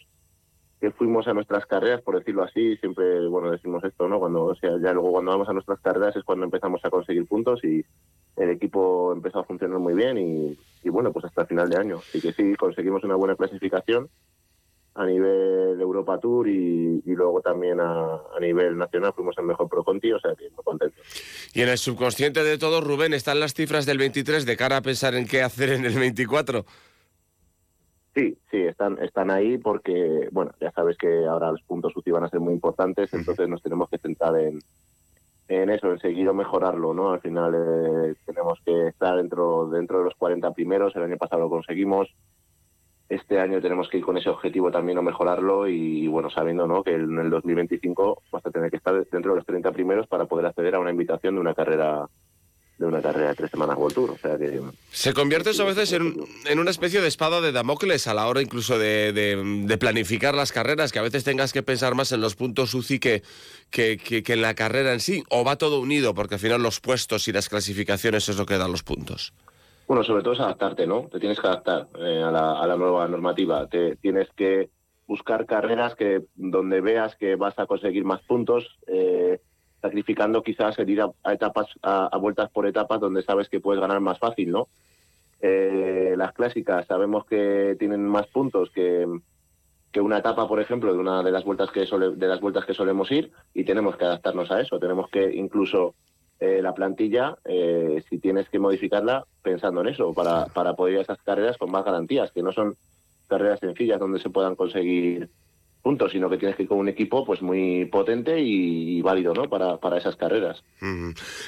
que 0.83 0.91
fuimos 0.91 1.25
a 1.29 1.33
nuestras 1.33 1.65
carreras, 1.65 2.01
por 2.01 2.19
decirlo 2.19 2.43
así, 2.43 2.75
siempre, 2.75 3.25
bueno, 3.29 3.49
decimos 3.49 3.81
esto, 3.85 4.05
¿no? 4.09 4.19
Cuando, 4.19 4.47
o 4.47 4.55
sea, 4.55 4.71
ya 4.81 4.91
luego 4.91 5.13
cuando 5.13 5.31
vamos 5.31 5.47
a 5.47 5.53
nuestras 5.53 5.79
carreras 5.79 6.13
es 6.17 6.25
cuando 6.25 6.43
empezamos 6.43 6.83
a 6.83 6.89
conseguir 6.89 7.25
puntos 7.25 7.63
y, 7.63 7.85
el 8.35 8.49
equipo 8.49 9.13
empezó 9.13 9.39
a 9.39 9.43
funcionar 9.43 9.79
muy 9.79 9.93
bien 9.93 10.17
y, 10.17 10.89
bueno, 10.89 11.11
pues 11.11 11.25
hasta 11.25 11.41
el 11.41 11.47
final 11.47 11.69
de 11.69 11.77
año. 11.77 11.97
Así 11.97 12.21
que 12.21 12.33
sí, 12.33 12.55
conseguimos 12.55 13.03
una 13.03 13.15
buena 13.15 13.35
clasificación 13.35 14.09
a 14.95 15.05
nivel 15.05 15.79
Europa 15.81 16.19
Tour 16.19 16.47
y, 16.47 17.01
luego 17.05 17.41
también 17.41 17.79
a, 17.79 18.21
nivel 18.39 18.77
nacional 18.77 19.13
fuimos 19.13 19.35
el 19.37 19.45
mejor 19.45 19.69
Pro 19.69 19.83
Conti, 19.83 20.11
o 20.11 20.19
sea 20.19 20.35
que 20.35 20.49
muy 20.49 20.63
contento. 20.63 21.01
Y 21.53 21.61
en 21.61 21.69
el 21.69 21.77
subconsciente 21.77 22.43
de 22.43 22.57
todo, 22.57 22.81
Rubén, 22.81 23.13
¿están 23.13 23.39
las 23.39 23.53
cifras 23.53 23.85
del 23.85 23.97
23 23.97 24.45
de 24.45 24.57
cara 24.57 24.77
a 24.77 24.81
pensar 24.81 25.15
en 25.15 25.27
qué 25.27 25.41
hacer 25.41 25.69
en 25.69 25.85
el 25.85 25.97
24? 25.97 26.65
Sí, 28.15 28.37
sí, 28.51 28.57
están, 28.57 29.01
están 29.01 29.31
ahí 29.31 29.57
porque, 29.57 30.29
bueno, 30.31 30.51
ya 30.61 30.71
sabes 30.71 30.97
que 30.97 31.25
ahora 31.25 31.51
los 31.51 31.63
puntos 31.63 31.95
UCI 31.95 32.11
van 32.11 32.25
a 32.25 32.29
ser 32.29 32.39
muy 32.39 32.53
importantes, 32.53 33.11
entonces 33.13 33.49
nos 33.49 33.63
tenemos 33.63 33.89
que 33.89 33.97
centrar 33.97 34.39
en, 34.39 34.59
en 35.61 35.69
eso, 35.69 35.93
en 36.01 36.27
o 36.27 36.33
mejorarlo, 36.33 36.93
¿no? 36.93 37.11
Al 37.11 37.21
final 37.21 37.53
eh, 37.55 38.15
tenemos 38.25 38.59
que 38.65 38.87
estar 38.87 39.15
dentro, 39.17 39.67
dentro 39.67 39.99
de 39.99 40.05
los 40.05 40.15
40 40.15 40.51
primeros, 40.51 40.95
el 40.95 41.03
año 41.03 41.17
pasado 41.17 41.43
lo 41.43 41.49
conseguimos, 41.49 42.09
este 43.09 43.39
año 43.39 43.61
tenemos 43.61 43.89
que 43.89 43.97
ir 43.97 44.05
con 44.05 44.17
ese 44.17 44.29
objetivo 44.29 44.71
también 44.71 44.97
o 44.97 45.01
mejorarlo 45.01 45.67
y, 45.67 46.07
bueno, 46.07 46.29
sabiendo 46.29 46.67
¿no? 46.67 46.83
que 46.83 46.95
en 46.95 47.19
el 47.19 47.29
2025 47.29 48.23
vas 48.31 48.45
a 48.45 48.51
tener 48.51 48.71
que 48.71 48.77
estar 48.77 48.93
dentro 48.93 49.31
de 49.31 49.37
los 49.37 49.45
30 49.45 49.71
primeros 49.71 50.07
para 50.07 50.25
poder 50.25 50.45
acceder 50.45 50.75
a 50.75 50.79
una 50.79 50.91
invitación 50.91 51.35
de 51.35 51.41
una 51.41 51.53
carrera 51.53 52.07
de 52.77 52.85
una 52.87 53.01
carrera 53.01 53.29
de 53.29 53.35
tres 53.35 53.51
semanas 53.51 53.77
World 53.77 53.93
Tour. 53.95 54.11
O 54.11 54.17
sea 54.17 54.37
que 54.37 54.59
Se 54.91 55.13
convierte 55.13 55.51
eso 55.51 55.63
a 55.63 55.67
veces 55.67 55.91
en, 55.93 56.15
en 56.45 56.59
una 56.59 56.71
especie 56.71 57.01
de 57.01 57.07
espada 57.07 57.39
de 57.39 57.51
Damocles 57.51 58.07
a 58.07 58.13
la 58.13 58.27
hora 58.27 58.41
incluso 58.41 58.77
de, 58.79 59.13
de- 59.13 59.63
de 59.65 59.77
planificar 59.77 60.33
las 60.35 60.51
carreras, 60.51 60.91
que 60.91 60.99
a 60.99 61.03
veces 61.03 61.23
tengas 61.23 61.53
que 61.53 61.63
pensar 61.63 61.95
más 61.95 62.11
en 62.11 62.21
los 62.21 62.35
puntos 62.35 62.73
UCI 62.73 62.99
que, 62.99 63.23
que, 63.69 63.97
que- 63.97 64.23
que 64.23 64.33
en 64.33 64.41
la 64.41 64.55
carrera 64.55 64.91
en 64.93 64.99
sí, 64.99 65.23
o 65.29 65.43
va 65.43 65.55
todo 65.57 65.79
unido, 65.79 66.13
porque 66.13 66.35
al 66.35 66.41
final 66.41 66.61
los 66.63 66.79
puestos 66.79 67.27
y 67.27 67.31
las 67.31 67.47
clasificaciones 67.49 68.27
es 68.29 68.37
lo 68.37 68.45
que 68.45 68.57
dan 68.57 68.71
los 68.71 68.83
puntos. 68.83 69.33
Bueno, 69.87 70.03
sobre 70.03 70.23
todo 70.23 70.33
es 70.33 70.39
adaptarte, 70.39 70.87
¿no? 70.87 71.09
Te 71.11 71.19
tienes 71.19 71.39
que 71.39 71.47
adaptar 71.47 71.87
eh, 71.99 72.23
a, 72.23 72.31
la, 72.31 72.59
a 72.59 72.65
la 72.67 72.75
nueva 72.77 73.07
normativa. 73.07 73.67
Te 73.67 73.97
tienes 73.97 74.27
que 74.35 74.69
buscar 75.05 75.45
carreras 75.45 75.93
que 75.95 76.21
donde 76.35 76.79
veas 76.81 77.15
que 77.17 77.35
vas 77.35 77.59
a 77.59 77.65
conseguir 77.65 78.05
más 78.05 78.21
puntos, 78.21 78.65
eh, 78.87 79.41
sacrificando 79.83 80.41
quizás 80.41 80.79
el 80.79 80.89
ir 80.89 81.01
a, 81.01 81.33
etapas, 81.33 81.67
a, 81.81 82.17
vueltas 82.17 82.49
por 82.49 82.65
etapas 82.65 83.01
donde 83.01 83.21
sabes 83.21 83.49
que 83.49 83.59
puedes 83.59 83.81
ganar 83.81 83.99
más 83.99 84.17
fácil, 84.17 84.49
¿no? 84.49 84.69
Eh, 85.41 86.15
las 86.17 86.31
clásicas 86.31 86.87
sabemos 86.87 87.25
que 87.25 87.75
tienen 87.77 88.07
más 88.07 88.25
puntos 88.27 88.69
que, 88.69 89.05
que 89.91 89.99
una 89.99 90.19
etapa, 90.19 90.47
por 90.47 90.61
ejemplo, 90.61 90.93
de 90.93 90.99
una 90.99 91.21
de 91.21 91.31
las 91.31 91.43
vueltas 91.43 91.69
que 91.69 91.81
de 91.81 92.27
las 92.27 92.39
vueltas 92.39 92.63
que 92.63 92.73
solemos 92.73 93.11
ir 93.11 93.33
y 93.53 93.65
tenemos 93.65 93.97
que 93.97 94.05
adaptarnos 94.05 94.49
a 94.51 94.61
eso. 94.61 94.79
Tenemos 94.79 95.09
que 95.09 95.35
incluso 95.35 95.95
eh, 96.39 96.61
la 96.61 96.73
plantilla, 96.73 97.35
eh, 97.43 98.01
si 98.09 98.19
tienes 98.19 98.47
que 98.47 98.59
modificarla, 98.59 99.25
pensando 99.41 99.81
en 99.81 99.87
eso, 99.89 100.13
para, 100.13 100.45
para 100.45 100.75
poder 100.75 100.93
ir 100.93 100.99
a 100.99 101.03
esas 101.03 101.21
carreras 101.23 101.57
con 101.57 101.69
más 101.69 101.83
garantías, 101.83 102.31
que 102.31 102.41
no 102.41 102.53
son 102.53 102.77
carreras 103.27 103.59
sencillas 103.59 103.99
donde 103.99 104.19
se 104.19 104.29
puedan 104.29 104.55
conseguir 104.55 105.27
puntos, 105.83 106.13
sino 106.13 106.29
que 106.29 106.37
tienes 106.37 106.55
que 106.55 106.63
ir 106.63 106.69
con 106.69 106.79
un 106.79 106.87
equipo 106.87 107.25
pues 107.25 107.41
muy 107.41 107.85
potente 107.85 108.39
y, 108.39 108.97
y 108.97 109.01
válido 109.01 109.33
¿no? 109.33 109.49
para, 109.49 109.77
para 109.77 109.97
esas 109.97 110.15
carreras. 110.15 110.63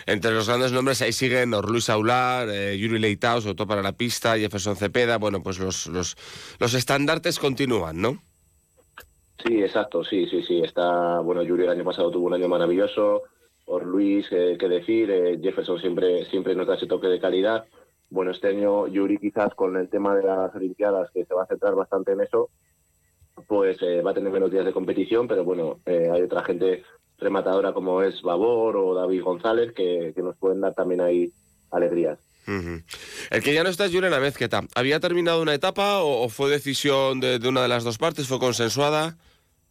Entre 0.05 0.31
los 0.31 0.47
grandes 0.47 0.73
nombres 0.73 1.01
ahí 1.01 1.13
siguen 1.13 1.51
Luis 1.51 1.89
Aular, 1.89 2.49
eh, 2.49 2.77
Yuri 2.77 2.99
Leitao, 2.99 3.39
sobre 3.39 3.55
todo 3.55 3.67
para 3.67 3.81
la 3.81 3.93
pista, 3.93 4.37
Jefferson 4.37 4.75
Cepeda, 4.75 5.17
bueno, 5.17 5.41
pues 5.41 5.57
los, 5.57 5.87
los, 5.87 6.17
los 6.59 6.73
estandartes 6.73 7.39
continúan, 7.39 8.01
¿no? 8.01 8.21
Sí, 9.45 9.61
exacto, 9.61 10.03
sí, 10.03 10.27
sí, 10.27 10.43
sí. 10.43 10.61
Está, 10.61 11.19
bueno, 11.19 11.41
Yuri 11.41 11.63
el 11.63 11.69
año 11.69 11.85
pasado 11.85 12.11
tuvo 12.11 12.27
un 12.27 12.33
año 12.33 12.49
maravilloso, 12.49 13.23
Or 13.65 13.85
Luis, 13.85 14.27
eh, 14.31 14.57
qué 14.59 14.67
decir, 14.67 15.09
eh, 15.09 15.39
Jefferson 15.41 15.79
siempre, 15.79 16.25
siempre 16.25 16.55
nos 16.55 16.67
da 16.67 16.75
ese 16.75 16.87
toque 16.87 17.07
de 17.07 17.19
calidad. 17.19 17.65
Bueno, 18.09 18.31
este 18.31 18.49
año 18.49 18.87
Yuri 18.87 19.17
quizás 19.17 19.55
con 19.55 19.77
el 19.77 19.89
tema 19.89 20.15
de 20.15 20.23
las 20.23 20.53
Olimpiadas, 20.55 21.09
que 21.11 21.25
se 21.25 21.33
va 21.33 21.43
a 21.43 21.47
centrar 21.47 21.73
bastante 21.73 22.11
en 22.11 22.21
eso, 22.21 22.49
pues 23.47 23.81
eh, 23.81 24.01
va 24.01 24.11
a 24.11 24.13
tener 24.13 24.31
menos 24.31 24.51
días 24.51 24.65
de 24.65 24.73
competición, 24.73 25.27
pero 25.27 25.43
bueno, 25.43 25.79
eh, 25.85 26.09
hay 26.11 26.21
otra 26.21 26.43
gente 26.43 26.83
rematadora 27.17 27.73
como 27.73 28.01
es 28.01 28.21
Babor 28.21 28.75
o 28.77 28.93
David 28.93 29.23
González 29.23 29.73
que, 29.73 30.13
que 30.15 30.21
nos 30.21 30.35
pueden 30.37 30.61
dar 30.61 30.73
también 30.73 31.01
ahí 31.01 31.31
alegrías. 31.71 32.19
El 32.47 33.41
que 33.41 33.53
ya 33.53 33.63
no 33.63 33.69
está 33.69 33.85
es 33.85 33.91
Julen 33.91 34.13
Amezqueta. 34.13 34.61
¿Había 34.75 34.99
terminado 34.99 35.41
una 35.41 35.55
etapa 35.55 36.03
o, 36.03 36.23
o 36.23 36.29
fue 36.29 36.49
decisión 36.49 37.19
de, 37.19 37.39
de 37.39 37.49
una 37.49 37.63
de 37.63 37.67
las 37.67 37.83
dos 37.83 37.97
partes? 37.97 38.27
¿Fue 38.27 38.37
consensuada? 38.37 39.17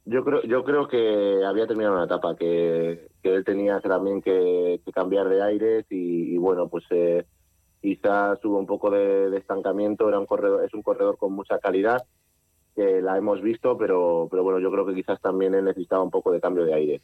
Yo 0.07 0.25
creo, 0.25 0.43
yo 0.43 0.65
creo 0.65 0.89
que 0.89 1.43
había 1.47 1.67
terminado 1.67 1.95
una 1.95 2.05
etapa, 2.05 2.37
que, 2.37 3.09
que 3.23 3.35
él 3.35 3.45
tenía 3.45 3.81
también 3.81 4.21
que, 4.21 4.81
que 4.85 4.93
cambiar 4.93 5.29
de 5.29 5.43
aires 5.43 5.87
y, 5.89 6.35
y 6.35 6.37
bueno, 6.37 6.69
pues 6.69 6.85
eh, 6.91 7.25
quizás 7.81 8.45
hubo 8.45 8.59
un 8.59 8.67
poco 8.67 8.91
de, 8.91 9.31
de 9.31 9.39
estancamiento, 9.39 10.09
era 10.09 10.19
un 10.19 10.27
corredor, 10.27 10.65
es 10.65 10.75
un 10.75 10.83
corredor 10.83 11.17
con 11.17 11.33
mucha 11.33 11.59
calidad, 11.59 12.03
que 12.75 13.01
la 13.01 13.17
hemos 13.17 13.41
visto, 13.43 13.77
pero, 13.79 14.29
pero 14.31 14.43
bueno, 14.43 14.59
yo 14.61 14.71
creo 14.71 14.87
que 14.87 14.95
quizás 14.95 15.21
también 15.21 15.55
él 15.55 15.65
necesitaba 15.65 16.03
un 16.03 16.11
poco 16.11 16.33
de 16.33 16.41
cambio 16.41 16.65
de 16.65 16.75
aire. 16.75 17.01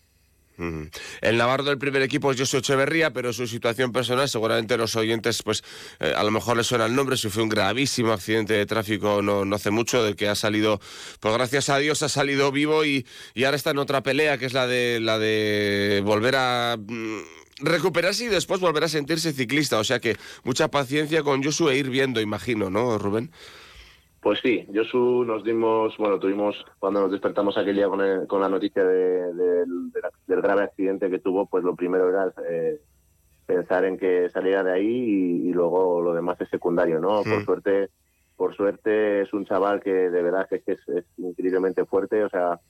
El 1.22 1.38
navarro 1.38 1.64
del 1.64 1.78
primer 1.78 2.02
equipo 2.02 2.30
es 2.30 2.38
Josu 2.38 2.58
Echeverría, 2.58 3.12
pero 3.12 3.32
su 3.32 3.46
situación 3.46 3.92
personal, 3.92 4.28
seguramente 4.28 4.76
los 4.76 4.94
oyentes, 4.94 5.42
pues 5.42 5.64
eh, 6.00 6.12
a 6.14 6.22
lo 6.22 6.30
mejor 6.30 6.56
les 6.56 6.66
suena 6.66 6.86
el 6.86 6.94
nombre, 6.94 7.16
sufrió 7.16 7.44
un 7.44 7.48
gravísimo 7.48 8.12
accidente 8.12 8.52
de 8.52 8.66
tráfico 8.66 9.22
no, 9.22 9.44
no 9.44 9.56
hace 9.56 9.70
mucho, 9.70 10.04
del 10.04 10.16
que 10.16 10.28
ha 10.28 10.34
salido, 10.34 10.78
pues 11.20 11.34
gracias 11.34 11.70
a 11.70 11.78
Dios 11.78 12.02
ha 12.02 12.08
salido 12.08 12.52
vivo 12.52 12.84
y, 12.84 13.06
y 13.34 13.44
ahora 13.44 13.56
está 13.56 13.70
en 13.70 13.78
otra 13.78 14.02
pelea, 14.02 14.36
que 14.36 14.46
es 14.46 14.52
la 14.52 14.66
de, 14.66 15.00
la 15.00 15.18
de 15.18 16.02
volver 16.04 16.36
a 16.36 16.76
mm, 16.78 17.20
recuperarse 17.62 18.24
y 18.24 18.28
después 18.28 18.60
volver 18.60 18.84
a 18.84 18.88
sentirse 18.88 19.32
ciclista. 19.32 19.78
O 19.78 19.84
sea 19.84 20.00
que 20.00 20.16
mucha 20.44 20.68
paciencia 20.68 21.22
con 21.22 21.42
Josu 21.42 21.70
e 21.70 21.78
ir 21.78 21.88
viendo, 21.88 22.20
imagino, 22.20 22.68
¿no, 22.68 22.98
Rubén? 22.98 23.30
Pues 24.20 24.40
sí, 24.42 24.66
Josu 24.74 25.24
nos 25.24 25.42
dimos, 25.44 25.96
bueno, 25.96 26.18
tuvimos, 26.18 26.62
cuando 26.78 27.00
nos 27.00 27.10
despertamos 27.10 27.56
aquel 27.56 27.76
día 27.76 27.88
con, 27.88 28.02
el- 28.02 28.26
con 28.26 28.40
la 28.42 28.50
noticia 28.50 28.84
de- 28.84 29.32
del- 29.32 29.90
de 29.92 30.00
la- 30.02 30.10
del 30.26 30.42
grave 30.42 30.64
accidente 30.64 31.08
que 31.10 31.20
tuvo, 31.20 31.46
pues 31.46 31.64
lo 31.64 31.74
primero 31.74 32.08
era 32.10 32.30
eh, 32.48 32.80
pensar 33.46 33.84
en 33.86 33.96
que 33.98 34.28
saliera 34.30 34.62
de 34.62 34.72
ahí 34.72 34.86
y, 34.86 35.48
y 35.48 35.52
luego 35.52 36.02
lo 36.02 36.12
demás 36.12 36.38
es 36.40 36.50
secundario, 36.50 37.00
¿no? 37.00 37.22
Por 37.22 37.40
Mm. 37.42 37.44
suerte, 37.46 37.90
por 38.36 38.54
suerte 38.54 39.22
es 39.22 39.32
un 39.32 39.46
chaval 39.46 39.80
que 39.80 39.90
de 39.92 40.22
verdad 40.22 40.46
que 40.48 40.56
es, 40.56 40.64
que 40.64 40.72
es, 40.72 40.88
es 40.88 41.04
increíblemente 41.16 41.86
fuerte, 41.86 42.22
o 42.22 42.28
sea, 42.28 42.60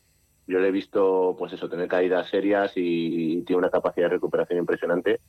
yo 0.47 0.59
le 0.61 0.69
he 0.69 0.73
visto, 0.73 1.35
pues 1.39 1.53
eso, 1.53 1.69
tener 1.69 1.89
caídas 1.89 2.29
serias 2.31 2.77
y, 2.77 3.39
y 3.39 3.43
tiene 3.43 3.59
una 3.59 3.71
capacidad 3.71 4.07
de 4.07 4.15
recuperación 4.15 4.59
impresionante. 4.61 5.21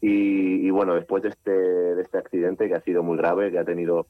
Y, 0.00 0.66
y 0.66 0.70
bueno, 0.70 0.94
después 0.94 1.22
de 1.22 1.28
este, 1.30 1.50
de 1.50 2.02
este 2.02 2.18
accidente 2.18 2.68
que 2.68 2.74
ha 2.74 2.80
sido 2.82 3.02
muy 3.02 3.16
grave, 3.18 3.50
que 3.50 3.58
ha 3.58 3.64
tenido 3.64 4.08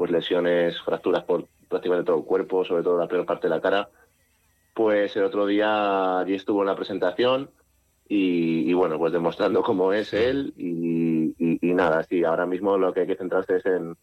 pues 0.00 0.10
lesiones, 0.10 0.80
fracturas 0.80 1.24
por 1.24 1.46
prácticamente 1.68 2.06
todo 2.06 2.16
el 2.20 2.24
cuerpo, 2.24 2.64
sobre 2.64 2.82
todo 2.82 2.96
la 2.96 3.06
peor 3.06 3.26
parte 3.26 3.48
de 3.48 3.54
la 3.54 3.60
cara, 3.60 3.90
pues 4.72 5.14
el 5.14 5.24
otro 5.24 5.44
día 5.44 6.20
allí 6.20 6.36
estuvo 6.36 6.62
en 6.62 6.68
la 6.68 6.74
presentación 6.74 7.50
y, 8.08 8.70
y 8.70 8.72
bueno, 8.72 8.96
pues 8.96 9.12
demostrando 9.12 9.62
cómo 9.62 9.92
es 9.92 10.14
él 10.14 10.54
y, 10.56 11.34
y- 11.38 11.58
y 11.60 11.74
nada, 11.74 12.02
sí, 12.04 12.24
ahora 12.24 12.46
mismo 12.46 12.78
lo 12.78 12.94
que 12.94 13.00
hay 13.00 13.06
que 13.08 13.16
centrarse 13.16 13.56
es 13.56 13.66
en, 13.66 13.94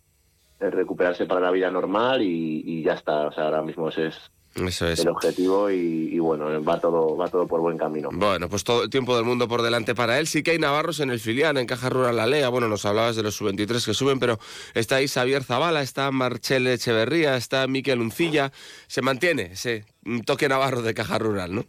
en 0.60 0.72
recuperarse 0.72 1.26
para 1.26 1.42
la 1.42 1.50
vida 1.50 1.72
normal 1.72 2.22
y, 2.22 2.62
y 2.64 2.84
ya 2.84 2.94
está, 2.94 3.26
o 3.26 3.32
sea, 3.32 3.46
ahora 3.46 3.64
mismo 3.64 3.90
ese 3.90 4.06
es 4.10 4.32
Eso 4.66 4.88
es. 4.88 5.00
el 5.02 5.10
objetivo 5.10 5.70
y, 5.70 6.10
y 6.14 6.20
bueno, 6.20 6.64
va 6.64 6.80
todo, 6.80 7.16
va 7.16 7.28
todo 7.28 7.46
por 7.48 7.62
buen 7.62 7.78
camino. 7.78 8.10
Bueno, 8.12 8.50
pues 8.50 8.64
todo 8.64 8.84
el 8.84 8.90
tiempo 8.90 9.16
del 9.16 9.26
mundo 9.26 9.48
por 9.48 9.62
delante 9.62 9.94
para 9.94 10.18
él. 10.20 10.28
Sí 10.28 10.42
que 10.42 10.52
hay 10.52 10.60
navarros 10.60 11.00
en 11.00 11.10
el 11.12 11.20
filial, 11.20 11.58
en 11.58 11.68
Caja 11.68 11.90
Rural 11.90 12.16
La 12.16 12.26
Lea. 12.26 12.50
Bueno, 12.50 12.68
nos 12.68 12.86
hablabas 12.86 13.16
de 13.16 13.24
los 13.24 13.36
sub-23 13.36 13.86
que 13.86 13.94
suben, 13.94 14.20
pero 14.20 14.40
está 14.74 14.96
ahí 14.96 15.08
Xavier 15.08 15.44
Zavala, 15.44 15.82
está 15.82 16.10
Marchel 16.12 16.66
Echeverría, 16.68 17.38
está 17.38 17.68
Miquel 17.68 18.02
Uncilla. 18.02 18.52
Se 18.88 19.02
mantiene 19.02 19.52
ese 19.54 19.86
toque 20.26 20.50
navarro 20.50 20.82
de 20.82 20.94
Caja 20.94 21.18
Rural, 21.20 21.54
¿no? 21.54 21.66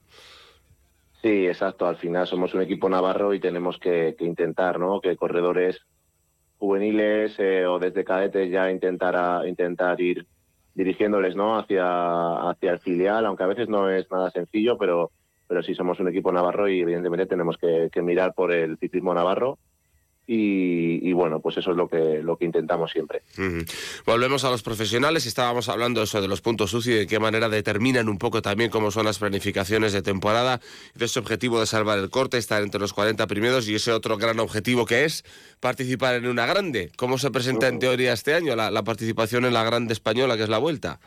Sí, 1.22 1.46
exacto. 1.46 1.86
Al 1.86 1.96
final 1.96 2.26
somos 2.26 2.54
un 2.54 2.62
equipo 2.62 2.88
navarro 2.88 3.34
y 3.34 3.40
tenemos 3.40 3.76
que, 3.78 4.14
que 4.18 4.24
intentar, 4.24 4.78
¿no? 4.78 5.00
Que 5.00 5.16
corredores 5.16 5.78
juveniles 6.58 7.34
eh, 7.38 7.66
o 7.66 7.78
desde 7.78 8.04
cadetes 8.04 8.50
ya 8.50 8.70
intentar 8.70 9.16
a- 9.16 9.46
intentar 9.48 10.00
ir 10.00 10.26
dirigiéndoles, 10.78 11.34
¿no? 11.34 11.58
Hacia 11.58 12.50
hacia 12.50 12.70
el 12.70 12.78
filial, 12.78 13.26
aunque 13.26 13.42
a 13.42 13.48
veces 13.48 13.68
no 13.68 13.90
es 13.90 14.08
nada 14.10 14.30
sencillo, 14.30 14.78
pero 14.78 15.10
pero 15.48 15.62
sí 15.62 15.74
somos 15.74 15.98
un 15.98 16.08
equipo 16.08 16.30
navarro 16.30 16.68
y 16.68 16.80
evidentemente 16.80 17.26
tenemos 17.26 17.56
que, 17.56 17.88
que 17.90 18.02
mirar 18.02 18.32
por 18.34 18.52
el 18.52 18.78
ciclismo 18.78 19.12
navarro 19.12 19.58
y, 20.30 21.08
y 21.08 21.12
bueno, 21.14 21.40
pues 21.40 21.56
eso 21.56 21.70
es 21.70 21.76
lo 21.78 21.88
que 21.88 22.20
lo 22.22 22.36
que 22.36 22.44
intentamos 22.44 22.90
siempre. 22.90 23.22
Volvemos 24.04 24.44
a 24.44 24.50
los 24.50 24.62
profesionales. 24.62 25.24
Estábamos 25.24 25.70
hablando 25.70 26.02
eso 26.02 26.20
de 26.20 26.28
los 26.28 26.42
puntos 26.42 26.74
UCI, 26.74 26.92
de 26.92 27.06
qué 27.06 27.18
manera 27.18 27.48
determinan 27.48 28.10
un 28.10 28.18
poco 28.18 28.42
también 28.42 28.70
cómo 28.70 28.90
son 28.90 29.06
las 29.06 29.18
planificaciones 29.18 29.94
de 29.94 30.02
temporada, 30.02 30.60
de 30.94 31.06
ese 31.06 31.18
objetivo 31.18 31.60
de 31.60 31.66
salvar 31.66 31.98
el 31.98 32.10
corte, 32.10 32.36
estar 32.36 32.62
entre 32.62 32.78
los 32.78 32.92
40 32.92 33.26
primeros 33.26 33.70
y 33.70 33.74
ese 33.74 33.90
otro 33.90 34.18
gran 34.18 34.38
objetivo 34.38 34.84
que 34.84 35.06
es 35.06 35.24
participar 35.60 36.16
en 36.16 36.26
una 36.26 36.44
grande. 36.44 36.92
¿Cómo 36.98 37.16
se 37.16 37.30
presenta 37.30 37.68
en 37.68 37.78
teoría 37.78 38.12
este 38.12 38.34
año 38.34 38.54
la, 38.54 38.70
la 38.70 38.84
participación 38.84 39.46
en 39.46 39.54
la 39.54 39.64
grande 39.64 39.94
española, 39.94 40.36
que 40.36 40.42
es 40.42 40.50
la 40.50 40.58
vuelta? 40.58 41.00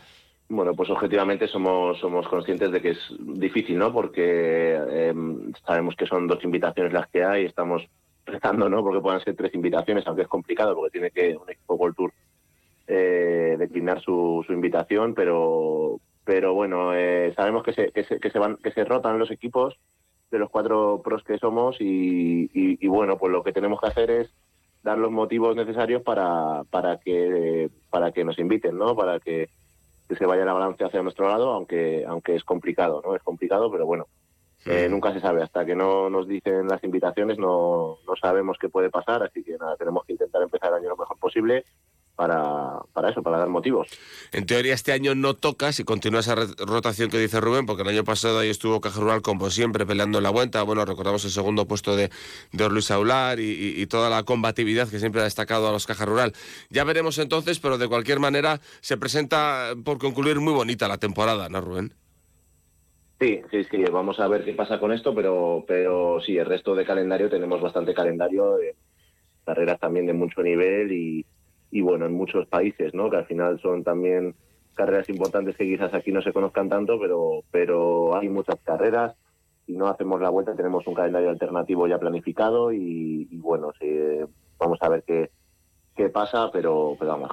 Bueno, 0.49 0.73
pues 0.73 0.89
objetivamente 0.89 1.47
somos, 1.47 1.99
somos 1.99 2.27
conscientes 2.27 2.71
de 2.71 2.81
que 2.81 2.89
es 2.89 2.99
difícil, 3.19 3.77
¿no? 3.77 3.93
Porque 3.93 4.75
eh, 4.89 5.13
sabemos 5.65 5.95
que 5.95 6.07
son 6.07 6.27
dos 6.27 6.43
invitaciones 6.43 6.91
las 6.91 7.07
que 7.07 7.23
hay, 7.23 7.45
estamos 7.45 7.83
¿no? 8.69 8.83
Porque 8.83 9.01
puedan 9.01 9.21
ser 9.21 9.35
tres 9.35 9.53
invitaciones, 9.53 10.05
aunque 10.07 10.23
es 10.23 10.27
complicado 10.27 10.75
porque 10.75 10.91
tiene 10.91 11.11
que 11.11 11.35
un 11.35 11.49
equipo 11.49 11.75
World 11.75 11.95
Tour 11.95 12.13
eh, 12.87 13.55
declinar 13.57 14.01
su, 14.01 14.43
su 14.45 14.53
invitación, 14.53 15.13
pero 15.13 15.99
pero 16.23 16.53
bueno, 16.53 16.93
eh, 16.93 17.33
sabemos 17.35 17.63
que 17.63 17.73
se, 17.73 17.91
que 17.91 18.03
se, 18.03 18.19
que 18.19 18.29
se 18.29 18.39
van 18.39 18.57
que 18.57 18.71
se 18.71 18.85
rotan 18.85 19.17
los 19.19 19.31
equipos 19.31 19.77
de 20.29 20.39
los 20.39 20.49
cuatro 20.49 21.01
pros 21.03 21.23
que 21.23 21.37
somos 21.37 21.77
y, 21.79 22.87
bueno, 22.87 23.17
pues 23.17 23.31
lo 23.31 23.43
que 23.43 23.51
tenemos 23.51 23.81
que 23.81 23.87
hacer 23.87 24.11
es 24.11 24.29
dar 24.83 24.97
los 24.97 25.11
motivos 25.11 25.55
necesarios 25.55 26.01
para, 26.01 26.63
para 26.69 26.97
que 26.97 27.69
para 27.89 28.11
que 28.11 28.23
nos 28.23 28.39
inviten, 28.39 28.77
¿no? 28.77 28.95
Para 28.95 29.19
que 29.19 29.49
se 30.09 30.25
vaya 30.25 30.45
la 30.45 30.53
balanza 30.53 30.85
hacia 30.85 31.03
nuestro 31.03 31.27
lado, 31.27 31.51
aunque 31.51 32.05
aunque 32.07 32.35
es 32.35 32.43
complicado, 32.43 33.01
¿no? 33.05 33.15
Es 33.15 33.23
complicado, 33.23 33.71
pero 33.71 33.85
bueno, 33.85 34.07
eh, 34.65 34.87
nunca 34.89 35.13
se 35.13 35.19
sabe. 35.19 35.43
Hasta 35.43 35.65
que 35.65 35.75
no 35.75 36.09
nos 36.09 36.27
dicen 36.27 36.67
las 36.67 36.83
invitaciones 36.83 37.37
no, 37.37 37.99
no 38.07 38.15
sabemos 38.15 38.57
qué 38.59 38.69
puede 38.69 38.89
pasar, 38.89 39.23
así 39.23 39.43
que 39.43 39.57
nada, 39.57 39.75
tenemos 39.77 40.05
que 40.05 40.13
intentar 40.13 40.41
empezar 40.41 40.69
el 40.69 40.79
año 40.79 40.89
lo 40.89 40.97
mejor 40.97 41.17
posible 41.17 41.65
para, 42.15 42.79
para 42.93 43.09
eso, 43.09 43.23
para 43.23 43.39
dar 43.39 43.49
motivos. 43.49 43.87
En 44.31 44.45
teoría 44.45 44.75
este 44.75 44.91
año 44.91 45.15
no 45.15 45.33
toca 45.33 45.71
si 45.71 45.83
continúa 45.83 46.19
esa 46.19 46.35
rotación 46.35 47.09
que 47.09 47.17
dice 47.17 47.39
Rubén, 47.39 47.65
porque 47.65 47.81
el 47.81 47.89
año 47.89 48.03
pasado 48.03 48.39
ahí 48.39 48.49
estuvo 48.49 48.79
Caja 48.79 48.99
Rural 48.99 49.21
como 49.21 49.49
siempre 49.49 49.85
peleando 49.85 50.19
en 50.19 50.23
la 50.23 50.29
vuelta. 50.29 50.61
Bueno, 50.61 50.85
recordamos 50.85 51.25
el 51.25 51.31
segundo 51.31 51.65
puesto 51.65 51.95
de, 51.95 52.11
de 52.51 52.69
Luis 52.69 52.91
Aular 52.91 53.39
y, 53.39 53.85
toda 53.87 54.09
la 54.09 54.23
combatividad 54.23 54.87
que 54.87 54.99
siempre 54.99 55.21
ha 55.21 55.23
destacado 55.23 55.67
a 55.67 55.71
los 55.71 55.87
Caja 55.87 56.05
Rural. 56.05 56.33
Ya 56.69 56.83
veremos 56.83 57.17
entonces, 57.17 57.59
pero 57.59 57.77
de 57.77 57.87
cualquier 57.87 58.19
manera 58.19 58.61
se 58.79 58.95
presenta 58.97 59.73
por 59.83 59.97
concluir 59.97 60.39
muy 60.39 60.53
bonita 60.53 60.87
la 60.87 60.97
temporada, 60.97 61.49
¿no, 61.49 61.59
Rubén? 61.59 61.93
Sí, 63.21 63.39
sí, 63.51 63.63
sí, 63.65 63.83
vamos 63.83 64.19
a 64.19 64.27
ver 64.27 64.43
qué 64.43 64.53
pasa 64.53 64.79
con 64.79 64.91
esto, 64.91 65.13
pero, 65.13 65.63
pero 65.67 66.19
sí, 66.21 66.39
el 66.39 66.47
resto 66.47 66.73
de 66.73 66.85
calendario 66.85 67.29
tenemos 67.29 67.61
bastante 67.61 67.93
calendario, 67.93 68.55
de 68.57 68.75
carreras 69.45 69.79
también 69.79 70.07
de 70.07 70.13
mucho 70.13 70.41
nivel 70.41 70.91
y, 70.91 71.23
y 71.69 71.81
bueno, 71.81 72.07
en 72.07 72.13
muchos 72.13 72.47
países, 72.47 72.95
¿no? 72.95 73.11
Que 73.11 73.17
al 73.17 73.27
final 73.27 73.61
son 73.61 73.83
también 73.83 74.33
carreras 74.73 75.07
importantes 75.09 75.55
que 75.55 75.65
quizás 75.65 75.93
aquí 75.93 76.11
no 76.11 76.23
se 76.23 76.33
conozcan 76.33 76.67
tanto, 76.67 76.99
pero, 76.99 77.43
pero 77.51 78.15
hay 78.15 78.27
muchas 78.27 78.59
carreras. 78.63 79.15
Si 79.67 79.73
no 79.73 79.87
hacemos 79.87 80.19
la 80.19 80.31
vuelta, 80.31 80.55
tenemos 80.55 80.87
un 80.87 80.95
calendario 80.95 81.29
alternativo 81.29 81.87
ya 81.87 81.99
planificado 81.99 82.73
y, 82.73 83.27
y 83.29 83.37
bueno, 83.37 83.71
sí, 83.79 83.87
vamos 84.57 84.79
a 84.81 84.89
ver 84.89 85.03
qué, 85.05 85.29
qué 86.01 86.09
pasa, 86.09 86.49
pero, 86.51 86.95
pero 86.97 87.11
vamos, 87.11 87.31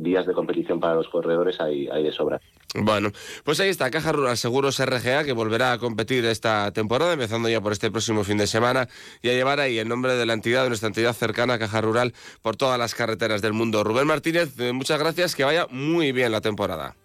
días 0.00 0.26
de 0.26 0.32
competición 0.32 0.78
para 0.78 0.94
los 0.94 1.08
corredores 1.08 1.60
hay, 1.60 1.88
hay 1.88 2.04
de 2.04 2.12
sobra. 2.12 2.40
Bueno, 2.76 3.10
pues 3.44 3.60
ahí 3.60 3.68
está, 3.68 3.90
Caja 3.90 4.12
Rural 4.12 4.36
Seguros 4.36 4.78
RGA, 4.84 5.24
que 5.24 5.32
volverá 5.32 5.72
a 5.72 5.78
competir 5.78 6.24
esta 6.24 6.72
temporada, 6.72 7.12
empezando 7.12 7.48
ya 7.48 7.60
por 7.60 7.72
este 7.72 7.90
próximo 7.90 8.24
fin 8.24 8.36
de 8.36 8.46
semana, 8.46 8.88
y 9.22 9.30
a 9.30 9.32
llevar 9.32 9.60
ahí 9.60 9.78
el 9.78 9.88
nombre 9.88 10.14
de 10.14 10.26
la 10.26 10.32
entidad, 10.32 10.62
de 10.62 10.68
nuestra 10.68 10.88
entidad 10.88 11.12
cercana, 11.12 11.58
Caja 11.58 11.80
Rural, 11.80 12.14
por 12.42 12.56
todas 12.56 12.78
las 12.78 12.94
carreteras 12.94 13.42
del 13.42 13.52
mundo. 13.52 13.84
Rubén 13.84 14.06
Martínez, 14.06 14.58
eh, 14.58 14.72
muchas 14.72 14.98
gracias, 14.98 15.34
que 15.34 15.44
vaya 15.44 15.66
muy 15.70 16.12
bien 16.12 16.32
la 16.32 16.40
temporada. 16.40 16.96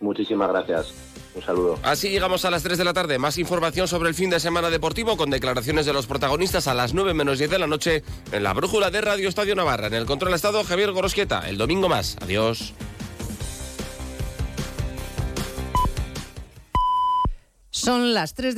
Muchísimas 0.00 0.48
gracias. 0.48 1.25
Un 1.36 1.42
saludo. 1.42 1.78
Así 1.82 2.08
llegamos 2.08 2.46
a 2.46 2.50
las 2.50 2.62
3 2.62 2.78
de 2.78 2.84
la 2.84 2.94
tarde. 2.94 3.18
Más 3.18 3.36
información 3.36 3.86
sobre 3.86 4.08
el 4.08 4.14
fin 4.14 4.30
de 4.30 4.40
semana 4.40 4.70
deportivo 4.70 5.18
con 5.18 5.28
declaraciones 5.28 5.84
de 5.84 5.92
los 5.92 6.06
protagonistas 6.06 6.66
a 6.66 6.72
las 6.72 6.94
9 6.94 7.12
menos 7.12 7.36
10 7.36 7.50
de 7.50 7.58
la 7.58 7.66
noche 7.66 8.02
en 8.32 8.42
la 8.42 8.54
brújula 8.54 8.90
de 8.90 9.02
Radio 9.02 9.28
Estadio 9.28 9.54
Navarra. 9.54 9.88
En 9.88 9.94
el 9.94 10.06
control 10.06 10.32
estado, 10.32 10.64
Javier 10.64 10.92
Gorosquieta. 10.92 11.46
El 11.46 11.58
domingo 11.58 11.90
más. 11.90 12.16
Adiós. 12.22 12.72
Son 17.70 18.14
las 18.14 18.32
3 18.32 18.54